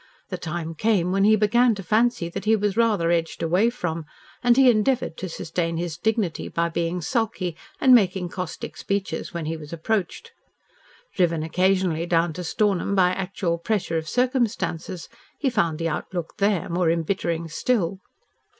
The 0.29 0.37
time 0.39 0.73
came 0.73 1.11
when 1.11 1.25
he 1.25 1.35
began 1.35 1.75
to 1.75 1.83
fancy 1.83 2.27
that 2.29 2.45
he 2.45 2.55
was 2.55 2.75
rather 2.75 3.11
edged 3.11 3.43
away 3.43 3.69
from, 3.69 4.05
and 4.41 4.57
he 4.57 4.67
endeavoured 4.67 5.15
to 5.17 5.29
sustain 5.29 5.77
his 5.77 5.95
dignity 5.95 6.47
by 6.47 6.69
being 6.69 7.01
sulky 7.01 7.55
and 7.79 7.93
making 7.93 8.29
caustic 8.29 8.77
speeches 8.77 9.31
when 9.31 9.45
he 9.45 9.55
was 9.55 9.71
approached. 9.71 10.31
Driven 11.15 11.43
occasionally 11.43 12.07
down 12.07 12.33
to 12.33 12.43
Stornham 12.43 12.95
by 12.95 13.11
actual 13.11 13.59
pressure 13.59 13.99
of 13.99 14.09
circumstances, 14.09 15.07
he 15.37 15.51
found 15.51 15.77
the 15.77 15.89
outlook 15.89 16.33
there 16.39 16.67
more 16.67 16.89
embittering 16.89 17.47
still. 17.47 17.99